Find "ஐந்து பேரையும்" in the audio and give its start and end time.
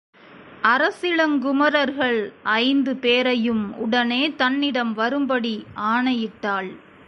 2.43-3.77